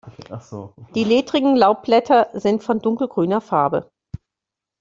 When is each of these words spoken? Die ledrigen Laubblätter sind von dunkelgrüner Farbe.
Die 0.95 1.03
ledrigen 1.03 1.55
Laubblätter 1.55 2.29
sind 2.33 2.63
von 2.63 2.79
dunkelgrüner 2.79 3.39
Farbe. 3.39 3.91